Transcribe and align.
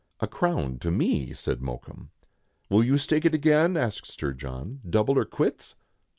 "A 0.19 0.25
crown 0.25 0.79
to 0.79 0.89
me," 0.89 1.31
said 1.31 1.61
Mokoum, 1.61 2.09
"Will 2.71 2.83
you 2.83 2.97
stake 2.97 3.23
it 3.23 3.35
again?" 3.35 3.77
asked 3.77 4.11
Sir 4.19 4.33
John, 4.33 4.81
"double 4.89 5.15
or 5.15 5.25
quits." 5.25 5.75